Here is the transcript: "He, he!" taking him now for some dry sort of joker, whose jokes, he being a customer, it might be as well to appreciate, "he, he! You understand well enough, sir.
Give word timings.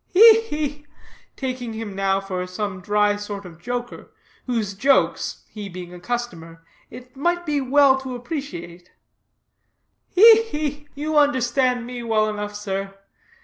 "He, 0.07 0.41
he!" 0.41 0.87
taking 1.35 1.73
him 1.73 1.95
now 1.95 2.19
for 2.19 2.47
some 2.47 2.81
dry 2.81 3.17
sort 3.17 3.45
of 3.45 3.61
joker, 3.61 4.09
whose 4.47 4.73
jokes, 4.73 5.43
he 5.47 5.69
being 5.69 5.93
a 5.93 5.99
customer, 5.99 6.65
it 6.89 7.15
might 7.15 7.45
be 7.45 7.57
as 7.57 7.69
well 7.69 7.99
to 7.99 8.15
appreciate, 8.15 8.89
"he, 10.09 10.41
he! 10.41 10.87
You 10.95 11.17
understand 11.19 11.85
well 12.07 12.27
enough, 12.31 12.55
sir. 12.55 12.95